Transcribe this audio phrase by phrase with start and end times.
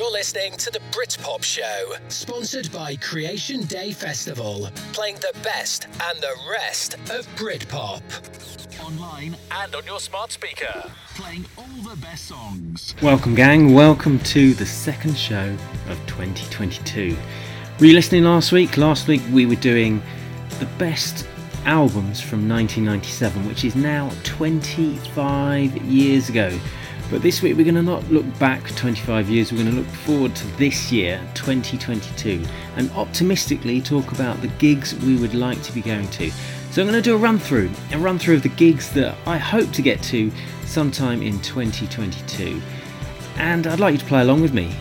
[0.00, 6.18] You're listening to the Britpop Show, sponsored by Creation Day Festival, playing the best and
[6.22, 8.00] the rest of Britpop.
[8.82, 12.94] Online and on your smart speaker, playing all the best songs.
[13.02, 13.74] Welcome, gang.
[13.74, 15.54] Welcome to the second show
[15.90, 17.14] of 2022.
[17.78, 18.78] Were you listening last week?
[18.78, 20.02] Last week we were doing
[20.60, 21.26] the best
[21.66, 26.58] albums from 1997, which is now 25 years ago.
[27.10, 29.88] But this week we're going to not look back 25 years, we're going to look
[29.88, 32.44] forward to this year, 2022,
[32.76, 36.30] and optimistically talk about the gigs we would like to be going to.
[36.70, 39.16] So I'm going to do a run through, a run through of the gigs that
[39.26, 40.30] I hope to get to
[40.66, 42.62] sometime in 2022.
[43.38, 44.72] And I'd like you to play along with me.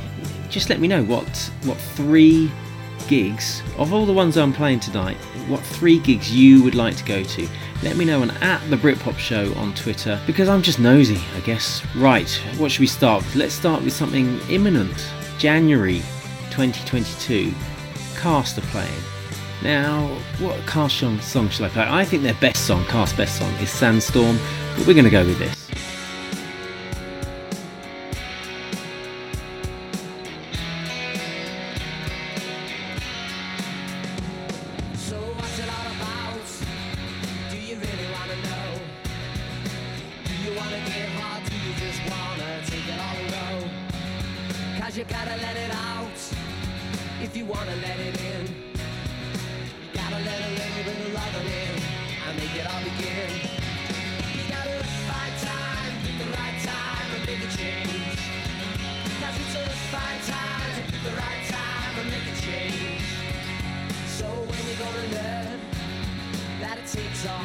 [0.49, 1.27] Just let me know what
[1.63, 2.51] what three
[3.09, 5.17] gigs of all the ones I'm playing tonight,
[5.47, 7.49] what three gigs you would like to go to
[7.81, 11.39] let me know on at the Britpop Show on Twitter because I'm just nosy, I
[11.39, 11.83] guess.
[11.95, 13.35] Right, what should we start with?
[13.35, 15.11] Let's start with something imminent.
[15.37, 15.99] January
[16.51, 17.51] 2022.
[18.15, 18.91] Cast are playing.
[19.63, 20.07] Now,
[20.39, 21.85] what Cast song shall I play?
[21.87, 24.37] I think their best song, Cast best song, is Sandstorm,
[24.77, 25.58] but we're going to go with this.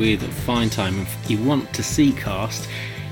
[0.00, 0.98] Fine Time.
[0.98, 2.70] If you want to see Cast,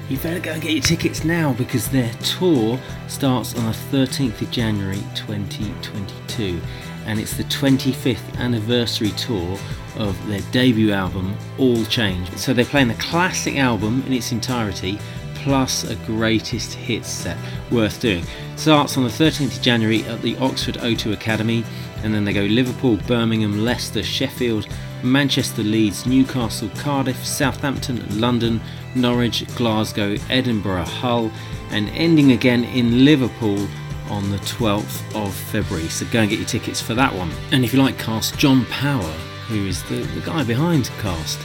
[0.09, 4.41] you better go and get your tickets now because their tour starts on the 13th
[4.41, 6.59] of January 2022
[7.05, 9.59] and it's the 25th anniversary tour
[9.97, 12.35] of their debut album All Change.
[12.39, 14.99] So they're playing the classic album in its entirety
[15.35, 17.37] plus a greatest hits set
[17.71, 18.25] worth doing.
[18.57, 21.65] Starts on the 13th of January at the Oxford O2 Academy
[22.03, 24.67] and then they go Liverpool, Birmingham, Leicester, Sheffield,
[25.03, 28.61] Manchester, Leeds, Newcastle, Cardiff, Southampton, London,
[28.95, 31.31] Norwich, Glasgow, Edinburgh, Hull,
[31.71, 33.69] and ending again in Liverpool
[34.11, 35.89] on the 12th of February.
[35.89, 37.31] So go and get your tickets for that one.
[37.53, 39.13] And if you like Cast, John Power,
[39.49, 41.39] who is the, the guy behind Cast,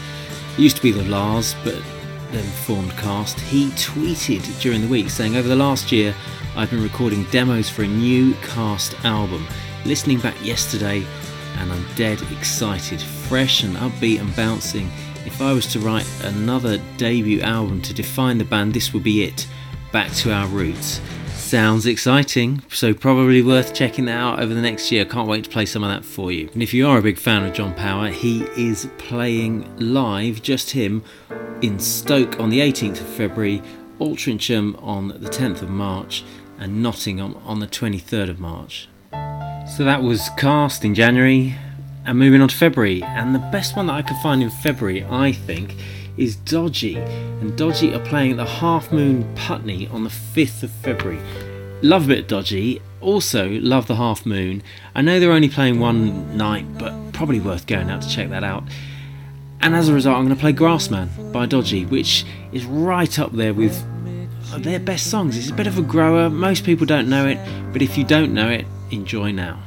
[0.57, 1.81] used to be the La's, but
[2.31, 6.15] then formed Cast, he tweeted during the week saying, Over the last year,
[6.55, 9.47] I've been recording demos for a new cast album.
[9.85, 11.05] Listening back yesterday,
[11.57, 13.01] and I'm dead excited,
[13.33, 14.87] fresh and upbeat and bouncing.
[15.25, 19.23] If I was to write another debut album to define the band, this would be
[19.23, 19.47] it.
[19.91, 21.01] Back to our roots.
[21.29, 25.03] Sounds exciting, so probably worth checking that out over the next year.
[25.03, 26.47] Can't wait to play some of that for you.
[26.53, 30.69] And if you are a big fan of John Power, he is playing live, just
[30.69, 31.03] him,
[31.63, 33.63] in Stoke on the 18th of February,
[33.97, 36.23] Altrincham on the 10th of March,
[36.59, 38.89] and Nottingham on the 23rd of March.
[39.75, 41.55] So that was Cast in January,
[42.05, 43.03] and moving on to February.
[43.03, 45.75] And the best one that I could find in February, I think,
[46.17, 50.71] is Dodgy, and Dodgy are playing at the Half Moon Putney on the 5th of
[50.71, 51.19] February.
[51.81, 54.61] Love a bit of Dodgy, also love the Half Moon.
[54.95, 58.43] I know they're only playing one night, but probably worth going out to check that
[58.43, 58.63] out.
[59.61, 63.31] And as a result, I'm going to play Grassman by Dodgy, which is right up
[63.31, 63.83] there with
[64.51, 65.37] uh, their best songs.
[65.37, 67.39] It's a bit of a grower, most people don't know it,
[67.71, 69.63] but if you don't know it, enjoy now.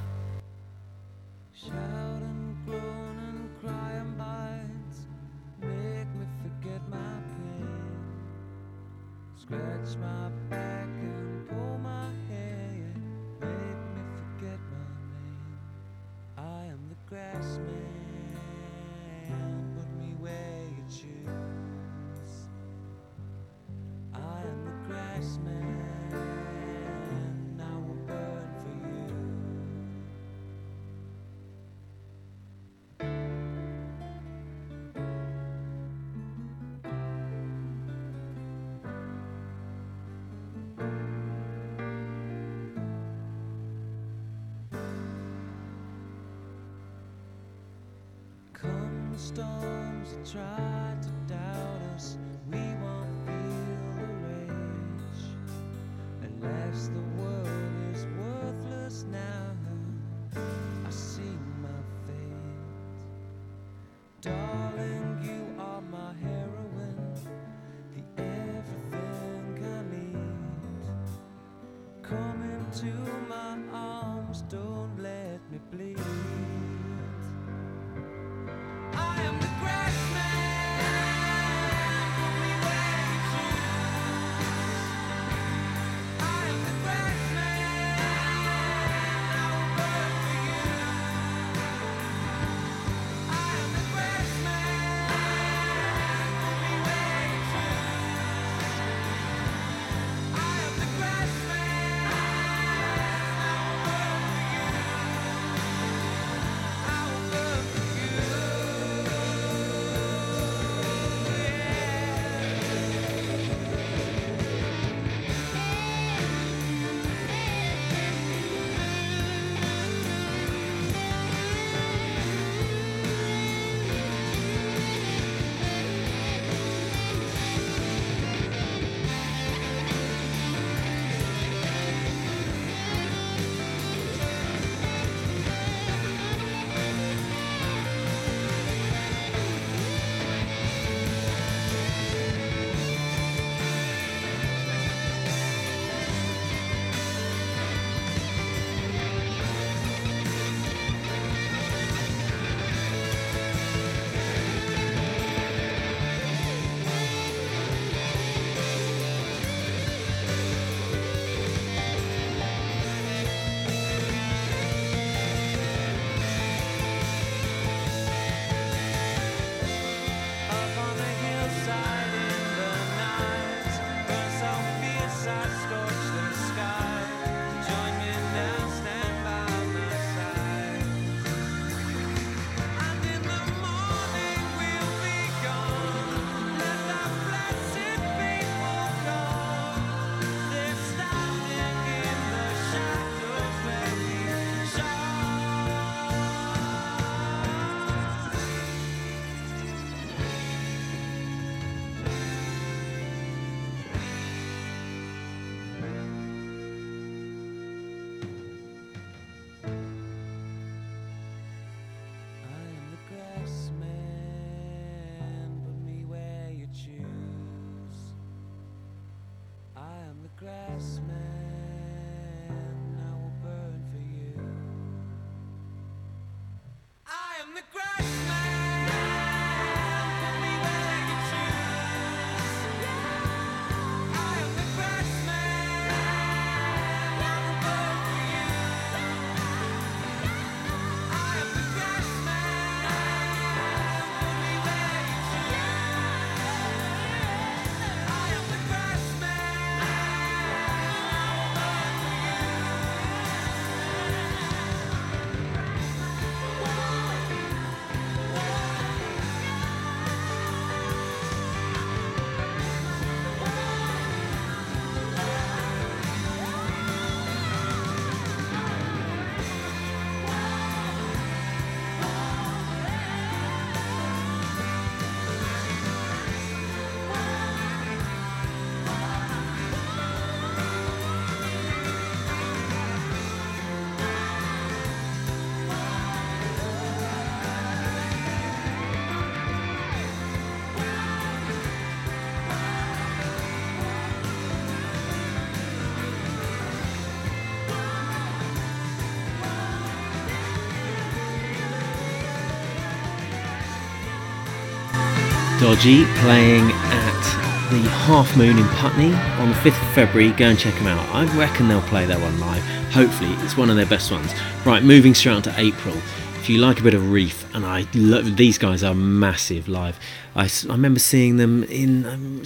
[305.76, 310.30] Dodgy playing at the Half Moon in Putney on the 5th of February.
[310.30, 311.06] Go and check them out.
[311.14, 312.62] I reckon they'll play that one live.
[312.94, 314.32] Hopefully, it's one of their best ones.
[314.64, 315.94] Right, moving straight on to April.
[316.38, 319.98] If you like a bit of Reef, and I love these guys are massive live.
[320.34, 322.42] I, I remember seeing them in um,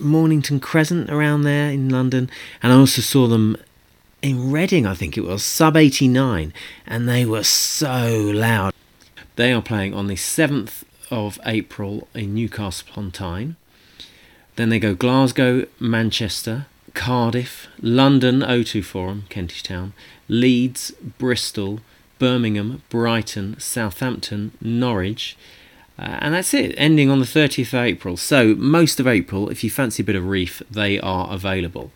[0.00, 2.28] Mornington Crescent around there in London,
[2.64, 3.56] and I also saw them
[4.22, 6.52] in Reading, I think it was, sub 89,
[6.88, 8.74] and they were so loud.
[9.36, 13.56] They are playing on the 7th of April in Newcastle upon Tyne.
[14.56, 19.92] Then they go Glasgow, Manchester, Cardiff, London O2 Forum, Kentish Town,
[20.28, 21.80] Leeds, Bristol,
[22.18, 25.36] Birmingham, Brighton, Southampton, Norwich.
[25.98, 28.16] Uh, and that's it, ending on the 30th of April.
[28.16, 31.92] So, most of April, if you fancy a bit of reef, they are available.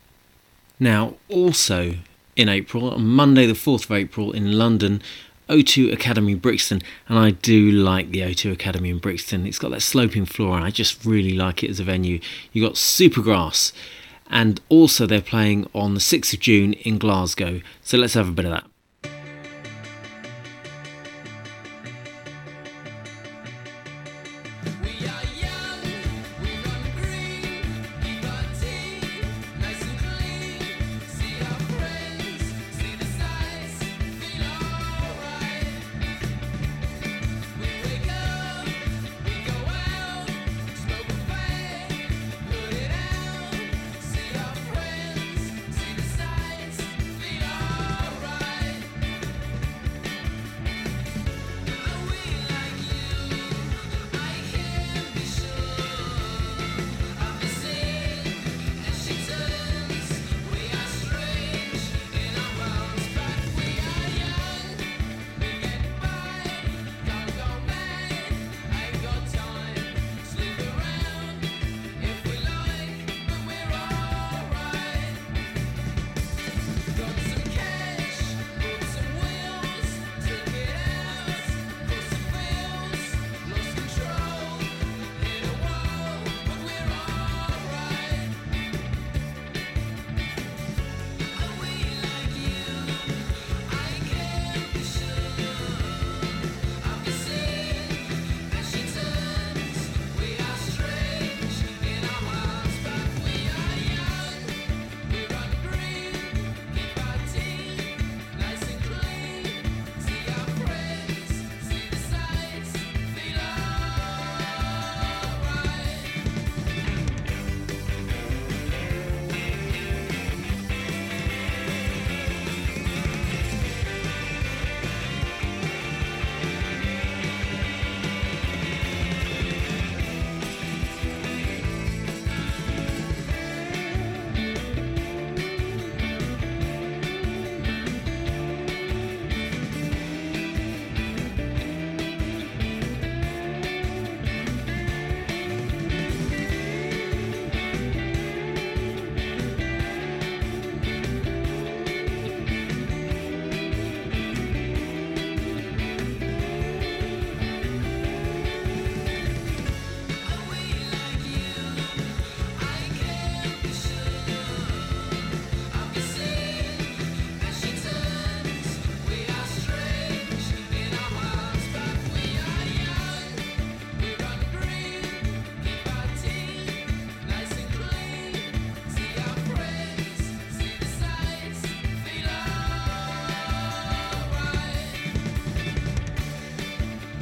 [0.78, 1.96] Now, also
[2.36, 5.00] in April, on Monday, the 4th of April, in London,
[5.48, 9.46] O2 Academy Brixton, and I do like the O2 Academy in Brixton.
[9.46, 12.20] It's got that sloping floor, and I just really like it as a venue.
[12.52, 13.72] You got Supergrass,
[14.28, 17.60] and also they're playing on the 6th of June in Glasgow.
[17.82, 18.64] So let's have a bit of that.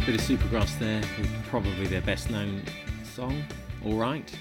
[0.06, 1.02] Bit of Supergrass there,
[1.48, 2.62] probably their best known
[3.14, 3.42] song,
[3.86, 4.36] Alright.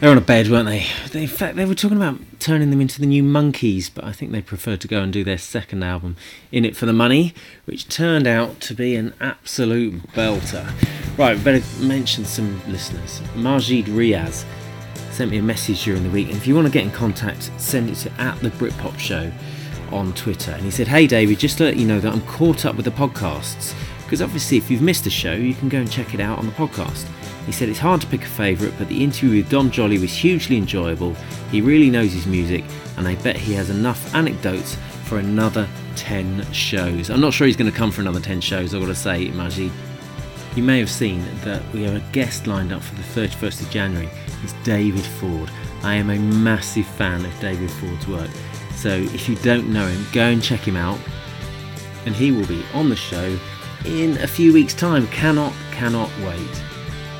[0.00, 0.84] They're on a bed, weren't they?
[1.12, 1.22] they?
[1.22, 4.32] In fact, they were talking about turning them into the new Monkees, but I think
[4.32, 6.16] they preferred to go and do their second album,
[6.50, 7.34] In It for the Money,
[7.66, 10.68] which turned out to be an absolute belter.
[11.16, 13.22] Right, better mention some listeners.
[13.36, 14.44] Majid Riaz
[15.12, 17.52] sent me a message during the week, and if you want to get in contact,
[17.58, 19.30] send it to at the Britpop Show
[19.92, 20.50] on Twitter.
[20.50, 22.86] And he said, Hey David, just to let you know that I'm caught up with
[22.86, 23.74] the podcasts
[24.12, 26.44] because obviously if you've missed a show you can go and check it out on
[26.44, 27.06] the podcast.
[27.46, 30.14] He said it's hard to pick a favourite, but the interview with Dom Jolly was
[30.14, 31.14] hugely enjoyable.
[31.50, 32.62] He really knows his music,
[32.98, 35.66] and I bet he has enough anecdotes for another
[35.96, 37.08] 10 shows.
[37.08, 39.28] I'm not sure he's going to come for another 10 shows, I've got to say,
[39.30, 39.72] Majid.
[40.56, 43.70] You may have seen that we have a guest lined up for the 31st of
[43.70, 44.10] January.
[44.44, 45.50] It's David Ford.
[45.82, 48.30] I am a massive fan of David Ford's work.
[48.74, 50.98] So if you don't know him, go and check him out.
[52.04, 53.38] And he will be on the show
[53.84, 55.06] in a few weeks' time.
[55.08, 56.62] Cannot, cannot wait.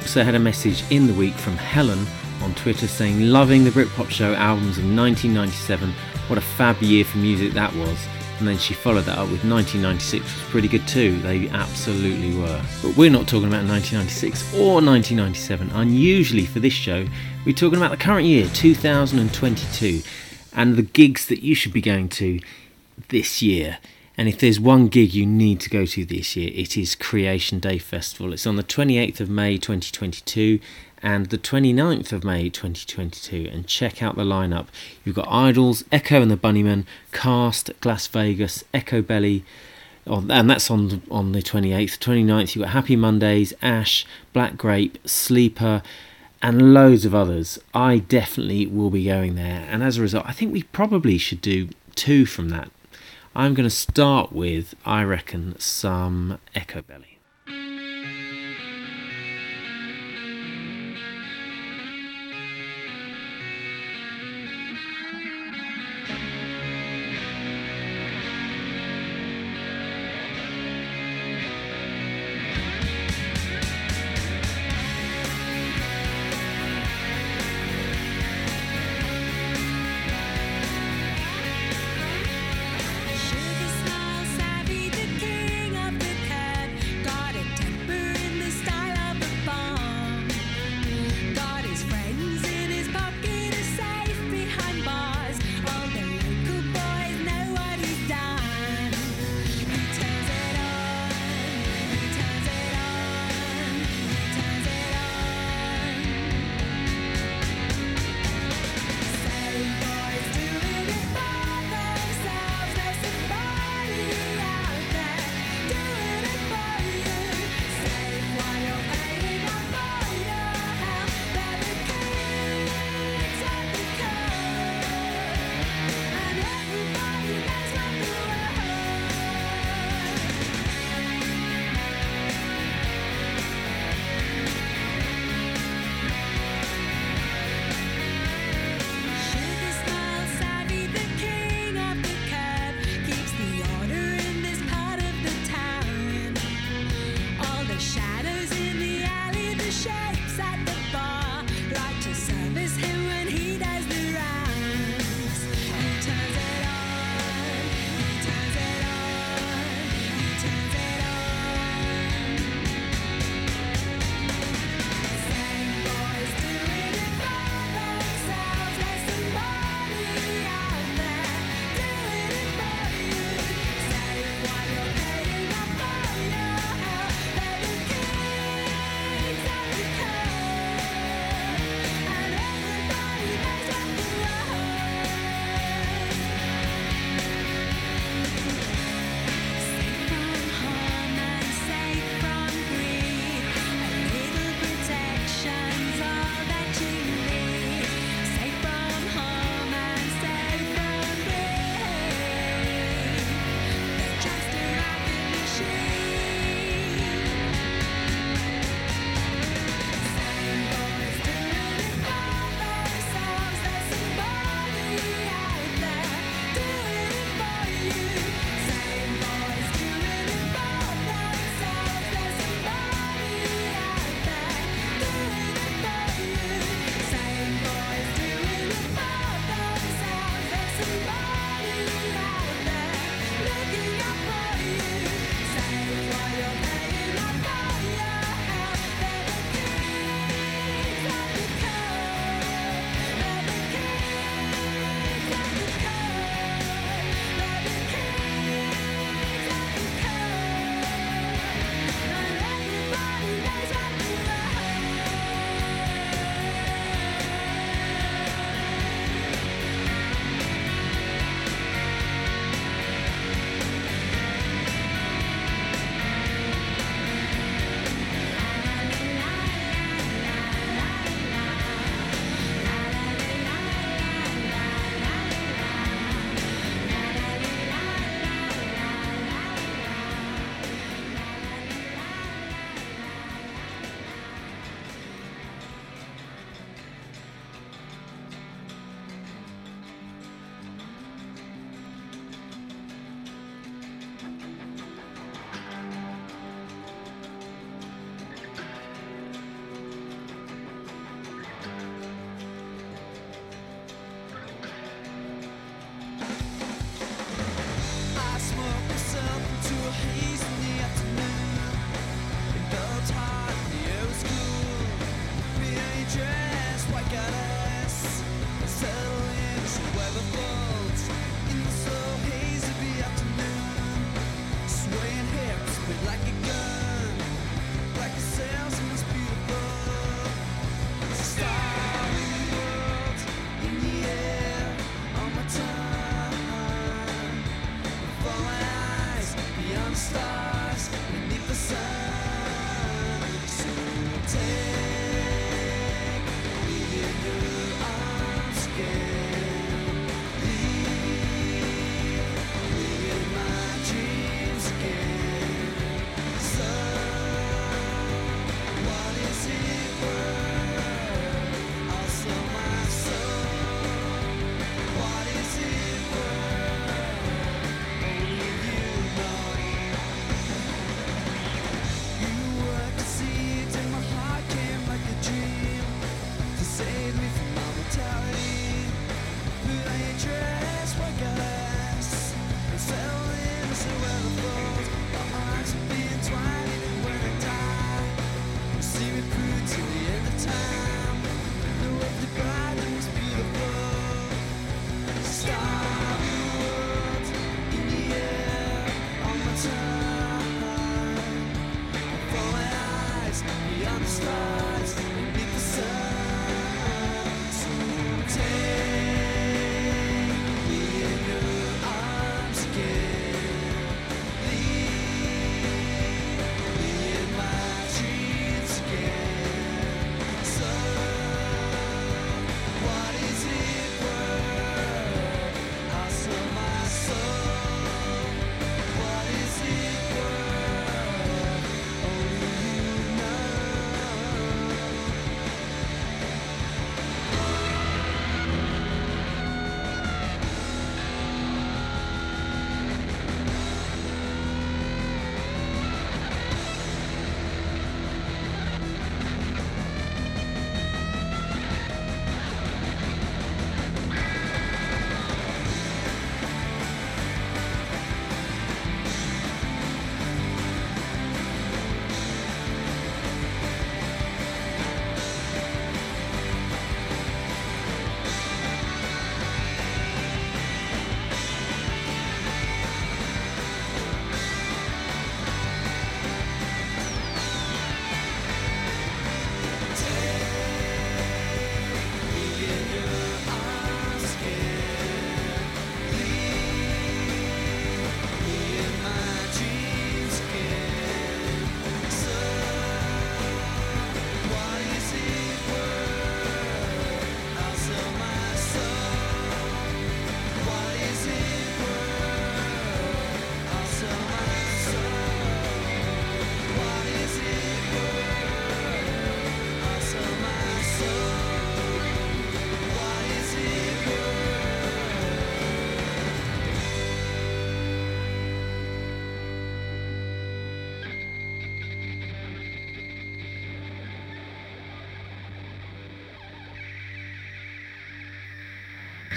[0.00, 2.06] also had a message in the week from Helen
[2.42, 5.92] on Twitter saying, Loving the Britpop Show albums of 1997.
[6.28, 7.98] What a fab year for music that was.
[8.38, 11.20] And then she followed that up with 1996 was pretty good too.
[11.20, 12.60] They absolutely were.
[12.82, 15.70] But we're not talking about 1996 or 1997.
[15.70, 17.06] Unusually for this show,
[17.46, 20.02] we're talking about the current year, 2022,
[20.54, 22.40] and the gigs that you should be going to
[23.10, 23.78] this year.
[24.22, 27.58] And if there's one gig you need to go to this year, it is Creation
[27.58, 28.32] Day Festival.
[28.32, 30.60] It's on the 28th of May 2022
[31.02, 33.50] and the 29th of May 2022.
[33.52, 34.68] And check out the lineup.
[35.04, 39.42] You've got IDLES, Echo and the Bunnymen, Cast, Glasvegas, Echobelly.
[40.06, 41.98] Oh, and that's on on the 28th.
[41.98, 45.82] 29th, you've got Happy Mondays, Ash, Black Grape, Sleeper,
[46.40, 47.58] and loads of others.
[47.74, 49.66] I definitely will be going there.
[49.68, 52.70] And as a result, I think we probably should do two from that
[53.34, 57.11] I'm going to start with, I reckon, some Echobelly.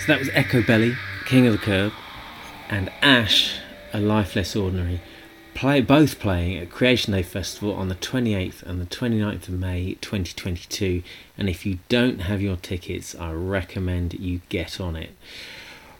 [0.05, 1.91] So that was Echobelly, King of the Kerb,
[2.69, 3.57] and Ash,
[3.91, 5.01] A Life Less Ordinary,
[5.55, 9.95] play, both playing at Creation Day Festival on the 28th and the 29th of May
[10.01, 11.01] 2022.
[11.39, 15.09] And if you don't have your tickets, I recommend you get on it.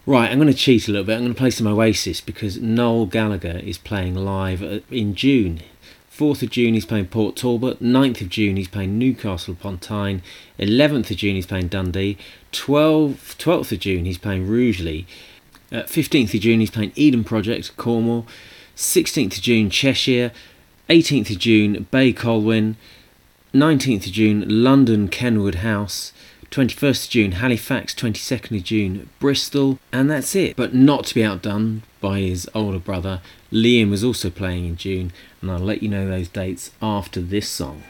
[0.05, 1.15] Right, I'm going to cheat a little bit.
[1.15, 5.61] I'm going to play some Oasis because Noel Gallagher is playing live uh, in June
[6.15, 10.21] 4th of June he's playing Port Talbot, 9th of June he's playing Newcastle upon Tyne,
[10.57, 12.17] 11th of June he's playing Dundee,
[12.53, 15.05] 12th, 12th of June he's playing Rugeley,
[15.73, 18.25] uh, 15th of June he's playing Eden Project, Cornwall,
[18.77, 20.31] 16th of June Cheshire,
[20.89, 22.77] 18th of June Bay Colwyn,
[23.53, 26.13] 19th of June London Kenwood House,
[26.49, 30.55] 21st of June Halifax, 22nd of June Bristol, and that's it.
[30.55, 33.19] But not to be outdone by his older brother,
[33.51, 37.49] Liam was also playing in June, and I'll let you know those dates after this
[37.49, 37.81] song.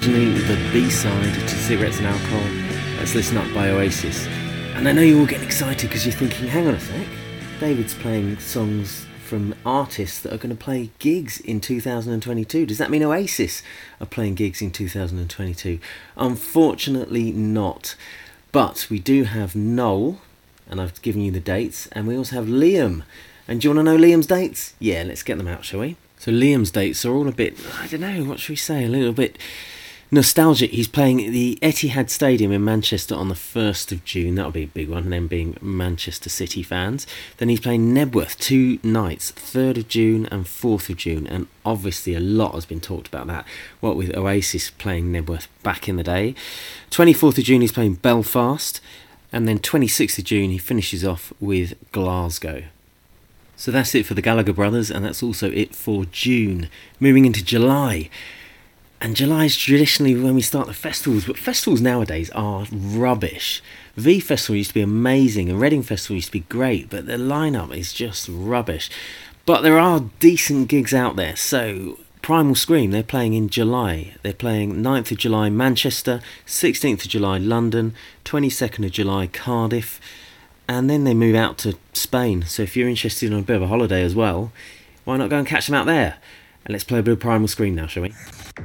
[0.00, 2.40] Originally the B-side to Cigarettes and Alcohol.
[2.96, 4.26] Let's listen up by Oasis.
[4.74, 7.06] And I know you're all getting excited because you're thinking, hang on a sec,
[7.58, 12.64] David's playing songs from artists that are going to play gigs in 2022.
[12.64, 13.62] Does that mean Oasis
[14.00, 15.78] are playing gigs in 2022?
[16.16, 17.94] Unfortunately, not.
[18.52, 20.22] But we do have Noel,
[20.66, 23.02] and I've given you the dates, and we also have Liam.
[23.46, 24.72] And do you want to know Liam's dates?
[24.78, 25.96] Yeah, let's get them out, shall we?
[26.18, 28.88] So Liam's dates are all a bit, I don't know, what should we say, a
[28.88, 29.36] little bit
[30.10, 30.70] nostalgic.
[30.70, 34.34] He's playing at the Etihad Stadium in Manchester on the 1st of June.
[34.34, 37.06] That'll be a big one, them being Manchester City fans.
[37.36, 41.26] Then he's playing Knebworth two nights, 3rd of June and 4th of June.
[41.26, 43.46] And obviously, a lot has been talked about that.
[43.80, 46.34] What with Oasis playing Knebworth back in the day.
[46.90, 48.80] 24th of June, he's playing Belfast.
[49.32, 52.64] And then 26th of June, he finishes off with Glasgow.
[53.56, 56.68] So that's it for the Gallagher brothers, and that's also it for June.
[56.98, 58.08] Moving into July.
[59.02, 63.62] And July is traditionally when we start the festivals, but festivals nowadays are rubbish.
[63.96, 67.14] V Festival used to be amazing, and Reading Festival used to be great, but the
[67.14, 68.90] lineup is just rubbish.
[69.46, 74.14] But there are decent gigs out there, so Primal Scream, they're playing in July.
[74.22, 77.94] They're playing 9th of July Manchester, 16th of July London,
[78.26, 79.98] 22nd of July Cardiff,
[80.68, 82.44] and then they move out to Spain.
[82.46, 84.52] So if you're interested in a bit of a holiday as well,
[85.04, 86.18] why not go and catch them out there?
[86.70, 88.14] And let's play a bit of Primal Scream now, shall we?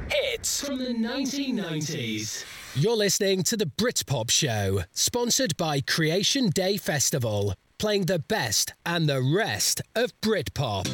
[0.08, 2.44] Hits from the 1990s.
[2.76, 9.08] You're listening to the Britpop Show, sponsored by Creation Day Festival, playing the best and
[9.08, 10.86] the rest of Britpop.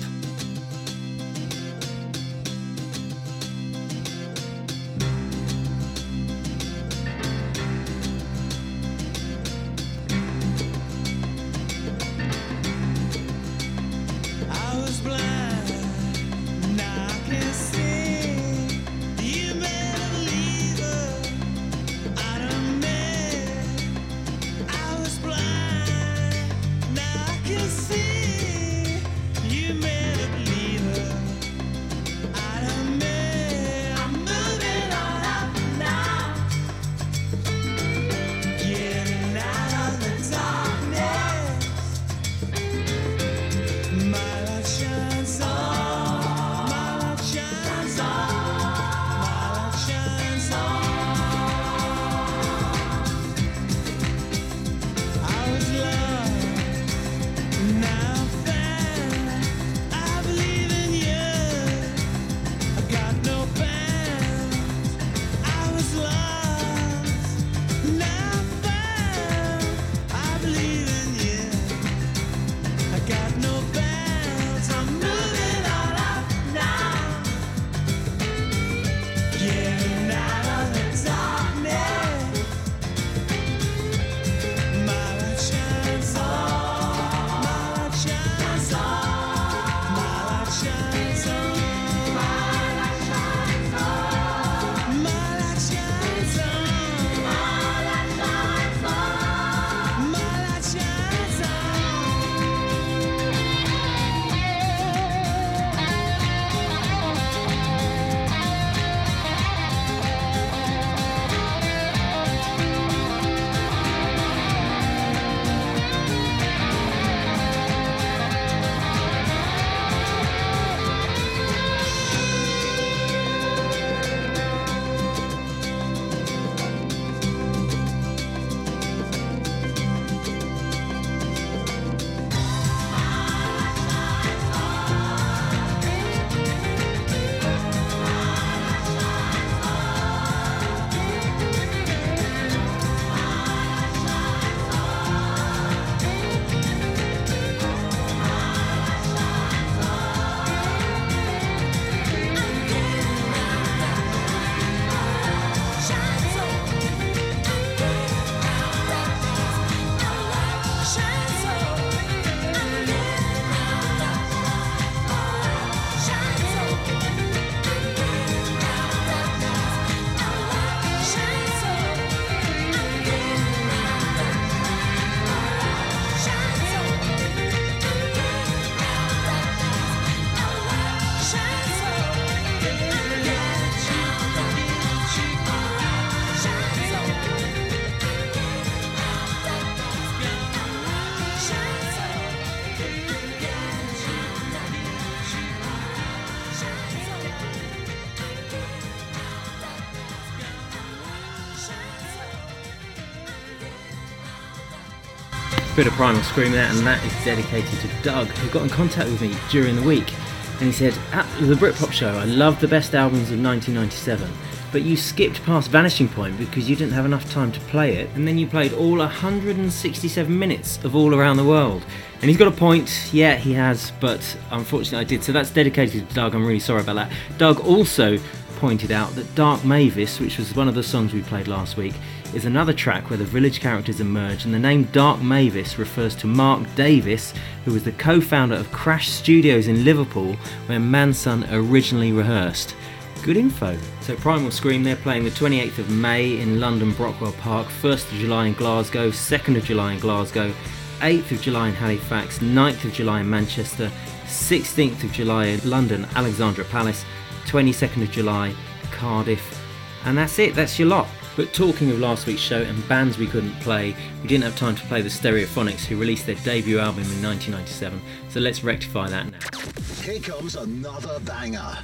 [205.74, 209.08] Bit of Primal Scream there, and that is dedicated to Doug, who got in contact
[209.08, 210.12] with me during the week.
[210.58, 214.30] And he said, At the Britpop show, I love the best albums of 1997,
[214.70, 218.10] but you skipped past Vanishing Point because you didn't have enough time to play it,
[218.14, 221.82] and then you played all 167 minutes of All Around the World.
[222.20, 225.24] And he's got a point, yeah, he has, but unfortunately I did.
[225.24, 227.12] So that's dedicated to Doug, I'm really sorry about that.
[227.38, 228.18] Doug also
[228.62, 231.94] pointed out that Dark Mavis, which was one of the songs we played last week,
[232.32, 236.28] is another track where the village characters emerge, and the name Dark Mavis refers to
[236.28, 237.34] Mark Davis,
[237.64, 240.34] who was the co founder of Crash Studios in Liverpool,
[240.66, 242.76] where Mansun originally rehearsed.
[243.24, 243.76] Good info.
[244.00, 248.18] So Primal Scream, they're playing the 28th of May in London Brockwell Park, 1st of
[248.18, 250.54] July in Glasgow, 2nd of July in Glasgow,
[251.00, 253.90] 8th of July in Halifax, 9th of July in Manchester,
[254.26, 257.04] 16th of July in London Alexandra Palace,
[257.46, 258.54] 22nd of July
[258.90, 259.60] Cardiff,
[260.04, 261.08] and that's it, that's your lot.
[261.36, 264.76] But talking of last week's show and bands we couldn't play, we didn't have time
[264.76, 269.26] to play the Stereophonics, who released their debut album in 1997, so let's rectify that
[269.30, 270.02] now.
[270.02, 271.78] Here comes another banger.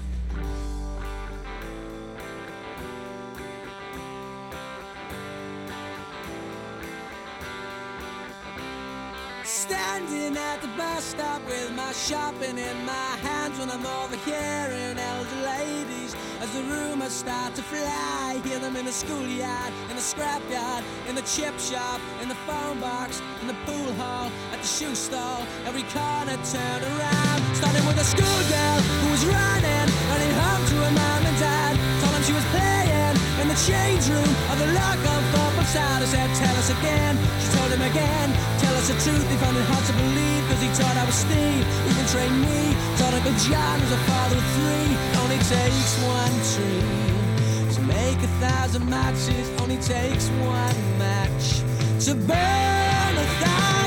[9.49, 15.41] Standing at the bus stop with my shopping in my hands when I'm overhearing elder
[15.41, 18.43] ladies as the rumors start to fly.
[18.45, 22.79] Hear them in the schoolyard, in the scrapyard, in the chip shop, in the phone
[22.79, 25.41] box, in the pool hall, at the shoe store.
[25.65, 27.41] Every corner turned around.
[27.57, 31.75] Starting with a schoolgirl who was running, running home to her mom and dad.
[32.05, 36.03] Told them she was playing in the change room of the local football side.
[36.03, 37.17] I said, Tell us again.
[37.41, 38.58] She told him again.
[38.79, 39.29] Us the truth.
[39.29, 41.67] They found it hard to believe because he taught I was Steve.
[41.91, 42.75] Even trained me.
[42.95, 44.91] Thought Uncle John was a father of three.
[45.19, 49.51] Only takes one tree to make a thousand matches.
[49.61, 51.59] Only takes one match
[52.07, 53.78] to burn a thousand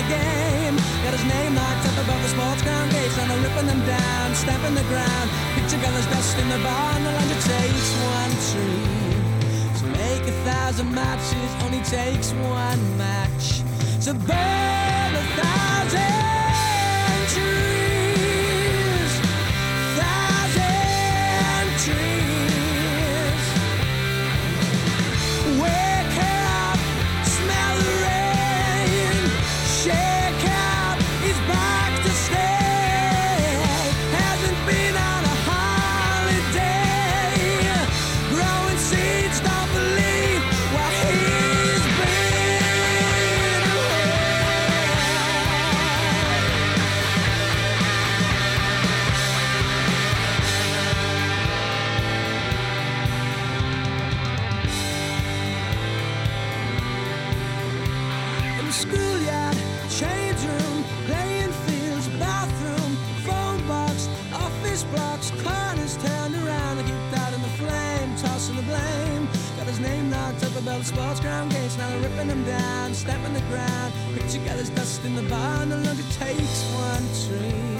[0.00, 0.76] the game.
[1.04, 4.34] Got his name locked up above the sports ground gates, and they're ripping them down,
[4.34, 5.26] stamping the ground.
[5.56, 9.00] Picture colors dust in the bar, and the land takes one tree.
[9.80, 13.62] To make a thousand matches, only takes one match.
[14.06, 16.39] To burn a thousand
[72.20, 72.92] ripping him down,
[73.34, 73.92] the ground.
[74.14, 77.78] Picture gathers dust in the barn, no longer takes one tree.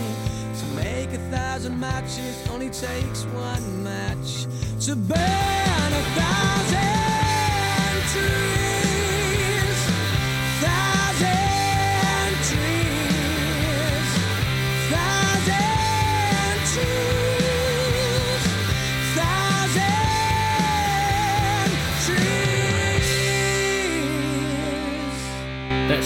[0.59, 4.47] To make a thousand matches, only takes one match.
[4.87, 7.30] To burn a thousand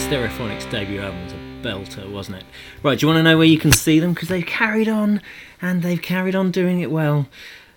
[0.05, 2.43] Stereophonics debut album was a belter, wasn't it?
[2.83, 4.13] Right, do you want to know where you can see them?
[4.13, 5.19] Because they've carried on,
[5.63, 7.27] and they've carried on doing it well.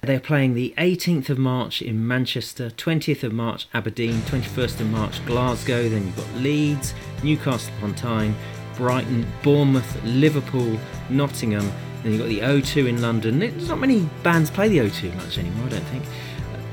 [0.02, 5.24] They're playing the 18th of March in Manchester, 20th of March Aberdeen, 21st of March
[5.24, 6.92] Glasgow, then you've got Leeds,
[7.24, 8.36] Newcastle upon Tyne,
[8.76, 11.72] Brighton, Bournemouth, Liverpool, Nottingham,
[12.02, 13.38] then you've got the O2 in London.
[13.38, 16.04] There's not many bands play the O2 much anymore, I don't think.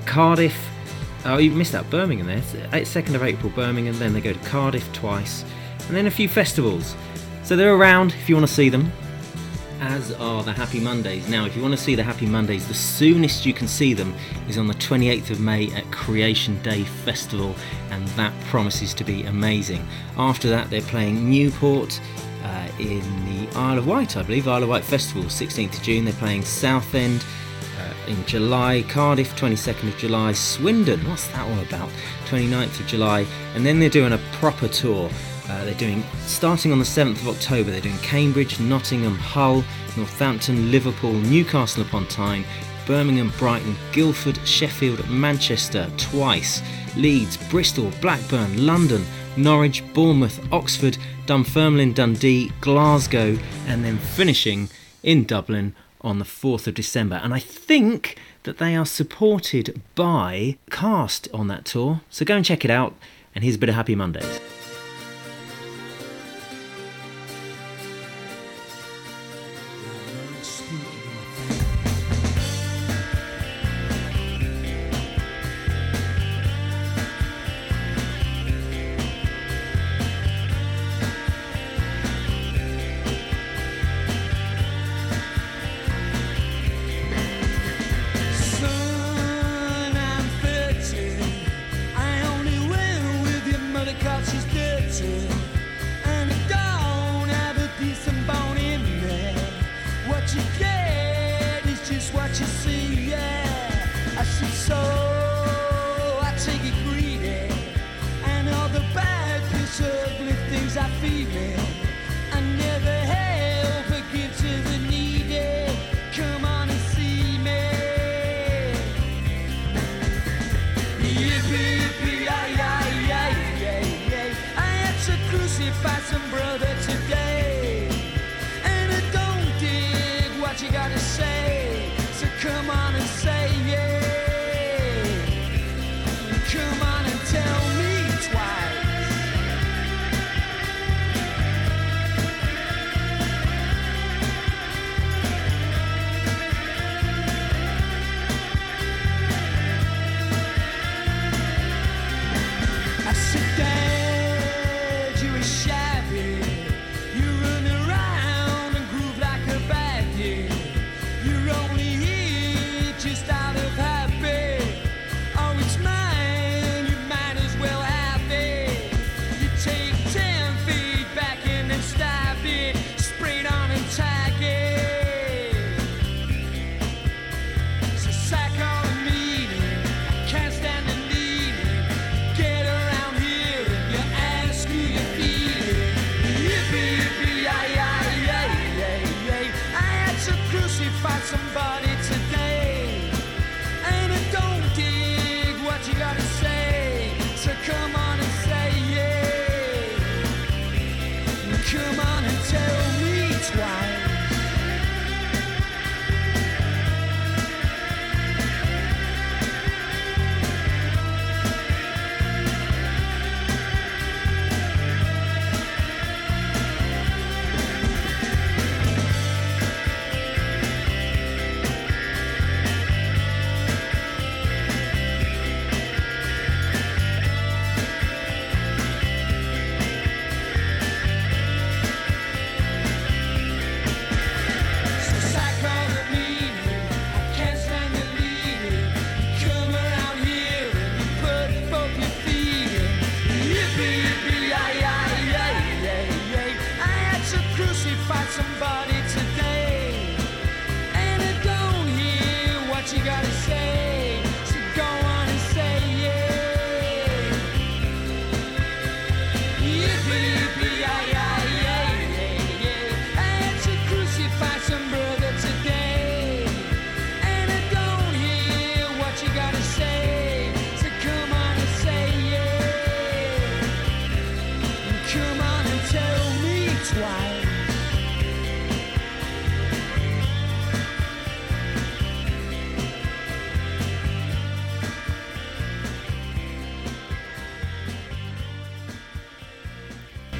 [0.05, 0.69] Cardiff,
[1.25, 2.37] Oh, you missed out Birmingham there.
[2.73, 3.97] It's 2nd of April, Birmingham.
[3.97, 5.43] Then they go to Cardiff twice,
[5.87, 6.95] and then a few festivals.
[7.43, 8.91] So they're around if you want to see them.
[9.81, 11.27] As are the Happy Mondays.
[11.27, 14.13] Now, if you want to see the Happy Mondays, the soonest you can see them
[14.47, 17.55] is on the 28th of May at Creation Day Festival,
[17.89, 19.85] and that promises to be amazing.
[20.17, 21.99] After that, they're playing Newport
[22.43, 26.05] uh, in the Isle of Wight, I believe, Isle of Wight Festival, 16th of June.
[26.05, 27.44] They're playing Southend, uh,
[28.07, 31.89] in July, Cardiff 22nd of July, Swindon, what's that all about?
[32.25, 35.09] 29th of July, and then they're doing a proper tour.
[35.49, 37.71] Uh, they're doing starting on the 7th of October.
[37.71, 39.63] They're doing Cambridge, Nottingham, Hull,
[39.95, 42.45] Northampton, Liverpool, Newcastle upon Tyne,
[42.85, 46.61] Birmingham, Brighton, Guildford, Sheffield, Manchester twice,
[46.95, 49.05] Leeds, Bristol, Blackburn, London,
[49.37, 53.37] Norwich, Bournemouth, Oxford, Dunfermline, Dundee, Glasgow,
[53.67, 54.69] and then finishing
[55.03, 55.75] in Dublin
[56.05, 57.19] on the 4th of December.
[57.21, 62.01] And I think that they are supported by Cast on that tour.
[62.09, 62.93] So go and check it out.
[63.33, 64.39] And here's a bit of Happy Mondays.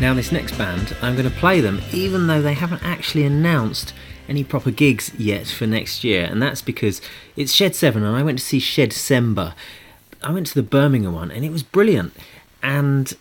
[0.06, 3.92] Now, this next band, I'm going to play them even though they haven't actually announced
[4.30, 7.02] any proper gigs yet for next year, and that's because
[7.36, 9.54] it's Shed 7 and I went to see Shed Seven.
[10.22, 12.14] I went to the Birmingham one and it was brilliant.
[12.62, 13.16] And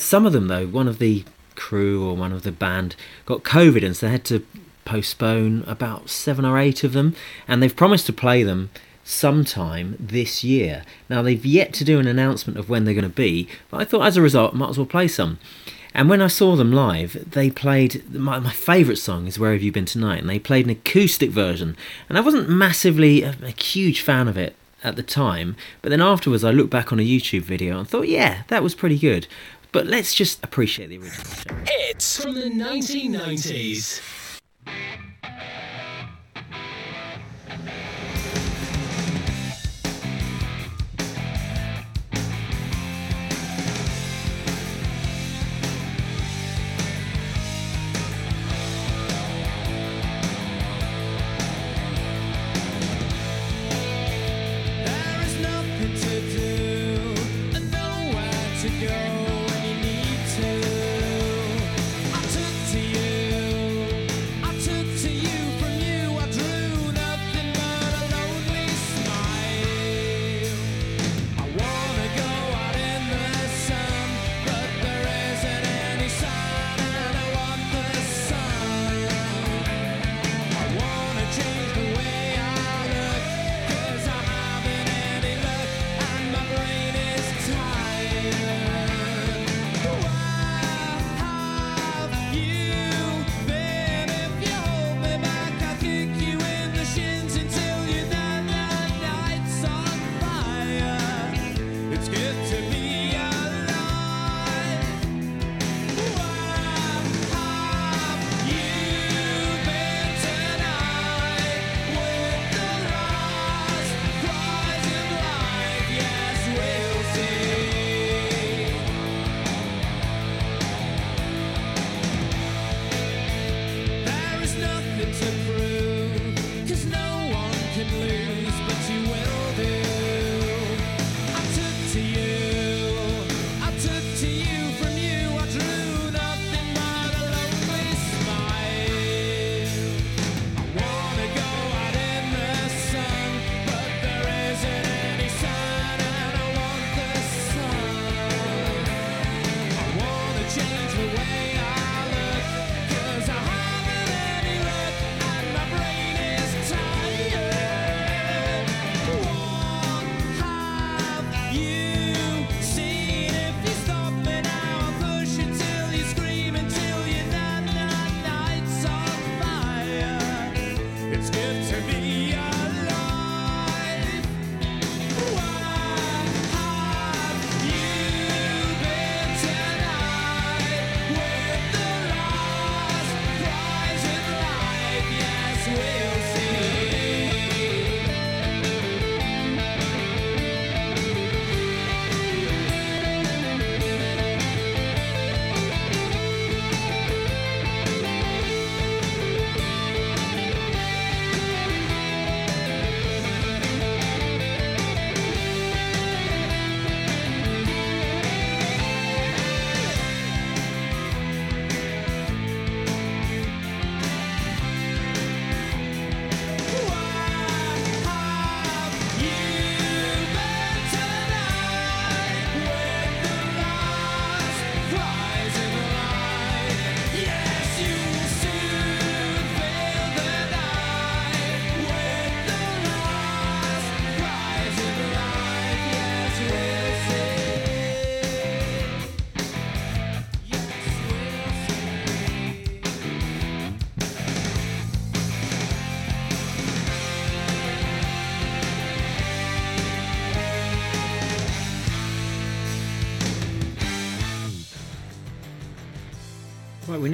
[0.00, 1.22] some of them, though, one of the
[1.54, 4.44] crew or one of the band got COVID, and so they had to
[4.84, 7.14] postpone about seven or eight of them,
[7.46, 8.70] and they've promised to play them
[9.04, 10.82] sometime this year.
[11.08, 13.84] Now, they've yet to do an announcement of when they're going to be, but I
[13.84, 15.38] thought as a result, I might as well play some.
[15.96, 19.62] And when I saw them live, they played my, my favourite song is Where Have
[19.62, 20.18] You Been Tonight?
[20.18, 21.76] And they played an acoustic version.
[22.08, 26.02] And I wasn't massively a, a huge fan of it at the time, but then
[26.02, 29.28] afterwards I looked back on a YouTube video and thought, yeah, that was pretty good.
[29.72, 31.54] But let's just appreciate the original show.
[31.64, 34.00] Hits from the 1990s.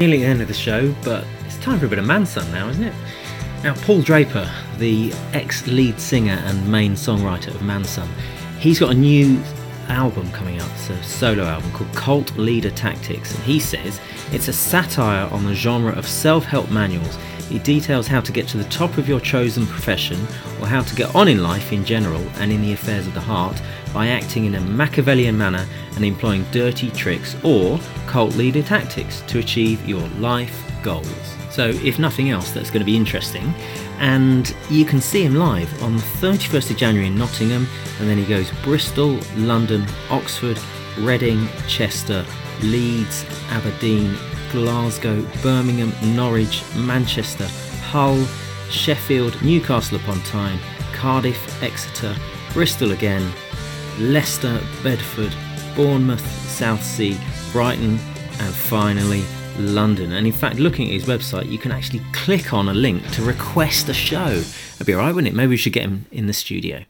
[0.00, 2.70] Nearly the end of the show, but it's time for a bit of Mansun now,
[2.70, 2.94] isn't it?
[3.62, 8.08] Now, Paul Draper, the ex lead singer and main songwriter of Mansun,
[8.58, 9.38] he's got a new
[9.88, 10.70] album coming out.
[10.70, 14.00] It's a solo album called Cult Leader Tactics, and he says
[14.32, 17.18] it's a satire on the genre of self help manuals.
[17.50, 20.18] It details how to get to the top of your chosen profession
[20.60, 23.20] or how to get on in life in general and in the affairs of the
[23.20, 23.60] heart
[23.92, 25.66] by acting in a Machiavellian manner
[25.96, 31.36] and employing dirty tricks or cult leader tactics to achieve your life goals.
[31.50, 33.52] So, if nothing else, that's going to be interesting.
[33.98, 37.66] And you can see him live on the 31st of January in Nottingham,
[37.98, 40.58] and then he goes Bristol, London, Oxford,
[40.98, 42.24] Reading, Chester,
[42.62, 44.16] Leeds, Aberdeen,
[44.52, 47.48] Glasgow, Birmingham, Norwich, Manchester,
[47.82, 48.24] Hull,
[48.70, 50.58] Sheffield, Newcastle upon Tyne,
[50.92, 52.16] Cardiff, Exeter,
[52.52, 53.30] Bristol again,
[53.98, 55.34] Leicester, Bedford,
[55.74, 57.18] Bournemouth, Southsea,
[57.52, 57.98] Brighton,
[58.40, 59.24] and finally
[59.58, 60.12] London.
[60.12, 63.22] And in fact, looking at his website, you can actually click on a link to
[63.22, 64.40] request a show.
[64.40, 65.36] That'd be alright, wouldn't it?
[65.36, 66.84] Maybe we should get him in the studio.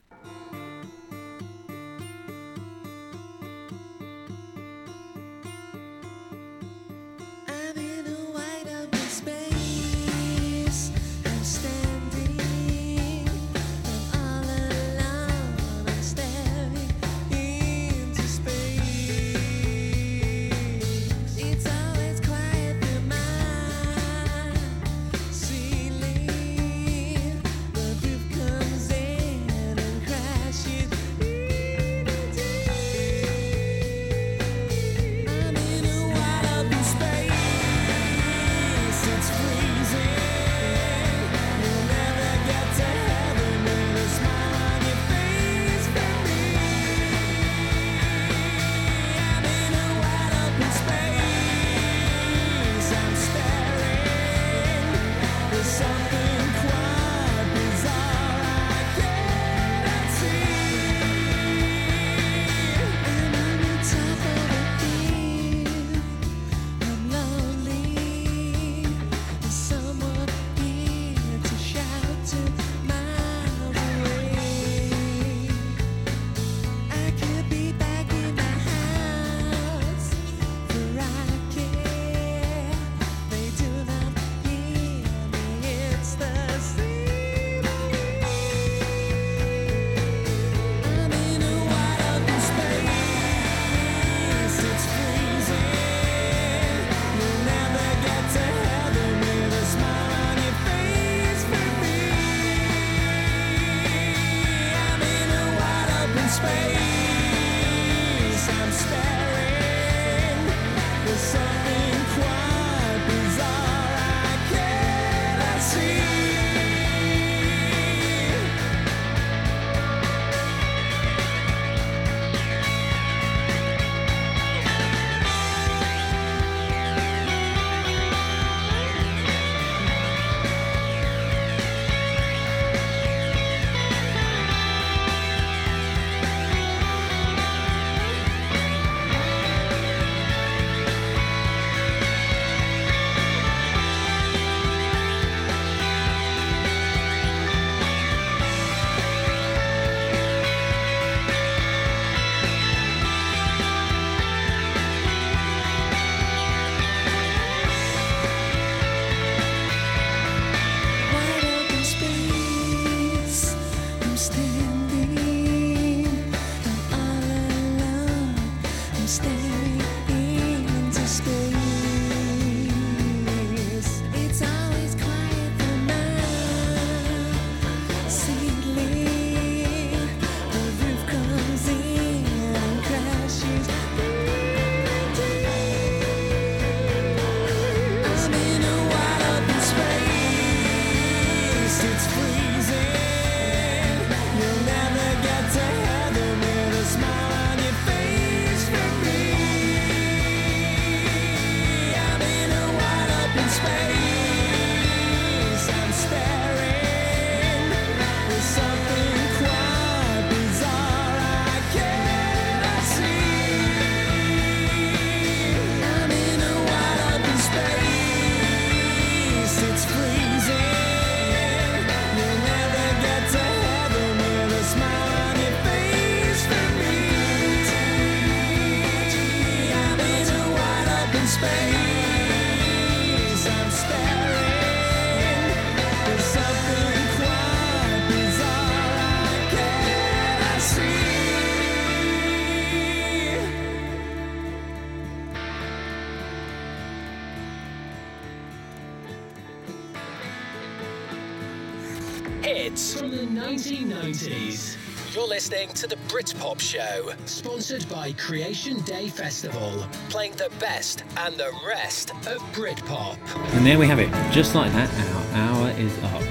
[255.40, 261.50] Listening to the Britpop Show, sponsored by Creation Day Festival, playing the best and the
[261.66, 263.16] rest of Britpop.
[263.54, 264.10] And there we have it.
[264.30, 264.90] Just like that,
[265.32, 266.22] our hour is up.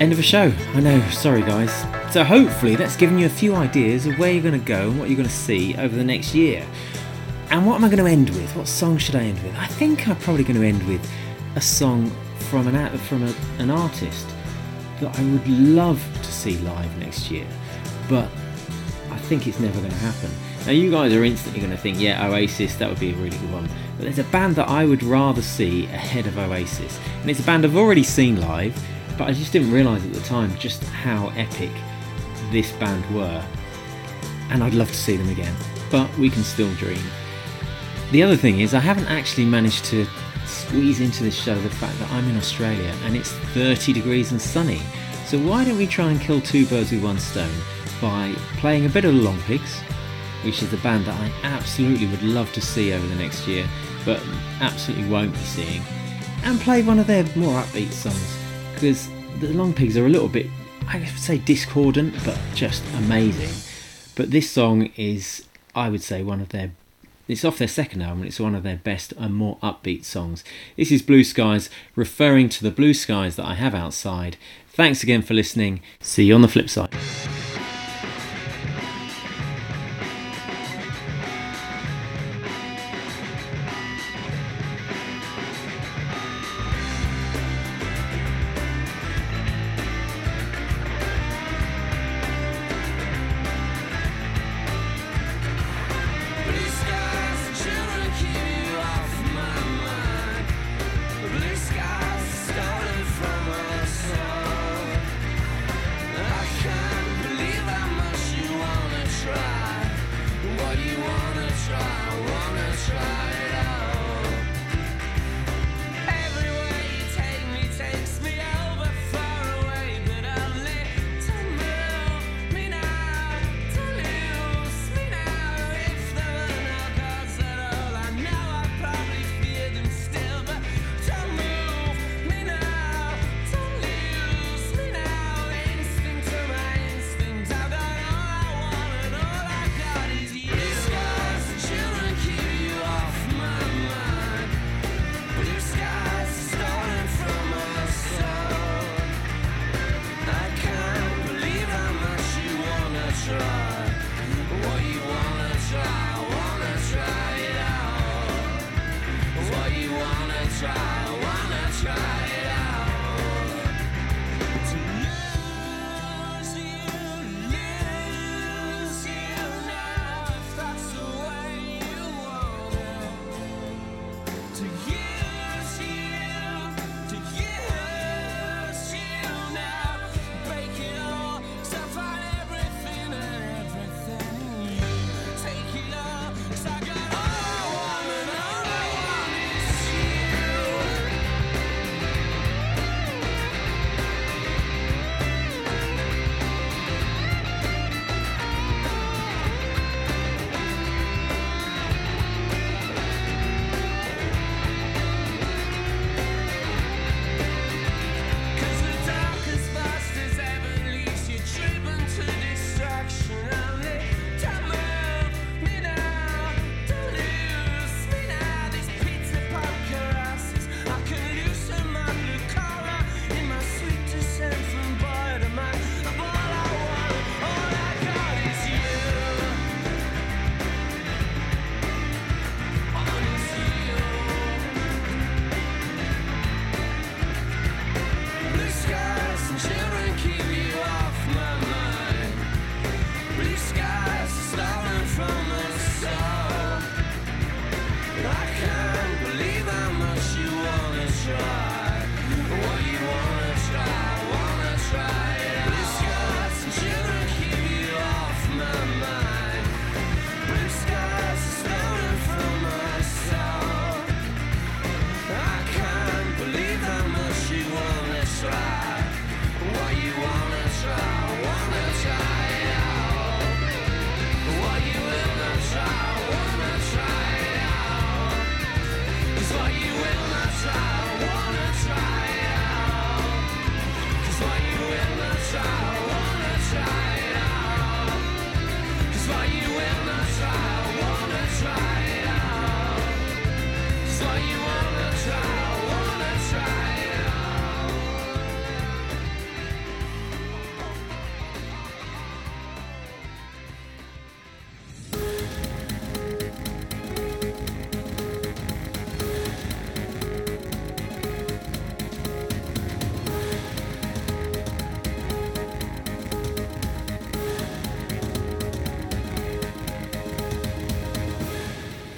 [0.00, 0.50] End of a show.
[0.72, 1.72] I know, sorry guys.
[2.10, 4.98] So hopefully that's given you a few ideas of where you're going to go and
[4.98, 6.66] what you're going to see over the next year.
[7.50, 8.56] And what am I going to end with?
[8.56, 9.54] What song should I end with?
[9.56, 11.06] I think I'm probably going to end with
[11.56, 12.10] a song
[12.50, 14.26] from an from a, an artist
[15.00, 17.46] that I would love to see live next year,
[18.08, 18.28] but
[19.10, 20.30] I think it's never going to happen.
[20.66, 23.36] Now, you guys are instantly going to think, yeah, Oasis, that would be a really
[23.36, 23.68] good one.
[23.96, 26.98] But there's a band that I would rather see ahead of Oasis.
[27.20, 28.74] And it's a band I've already seen live,
[29.18, 31.70] but I just didn't realise at the time just how epic
[32.50, 33.44] this band were.
[34.50, 35.54] And I'd love to see them again.
[35.90, 37.02] But we can still dream.
[38.10, 40.06] The other thing is, I haven't actually managed to
[40.46, 44.40] squeeze into this show the fact that I'm in Australia and it's 30 degrees and
[44.40, 44.80] sunny.
[45.26, 47.54] So why don't we try and kill two birds with one stone
[48.00, 49.80] by playing a bit of the Longpigs,
[50.44, 53.66] which is a band that I absolutely would love to see over the next year,
[54.04, 54.22] but
[54.60, 55.82] absolutely won't be seeing,
[56.44, 58.38] and play one of their more upbeat songs
[58.74, 59.08] because
[59.40, 60.46] the Longpigs are a little bit,
[60.86, 63.50] I would say, discordant, but just amazing.
[64.14, 66.72] But this song is, I would say, one of their
[67.28, 70.44] it's off their second album, it's one of their best and more upbeat songs.
[70.76, 74.36] This is Blue Skies, referring to the blue skies that I have outside.
[74.68, 75.80] Thanks again for listening.
[76.00, 76.94] See you on the flip side.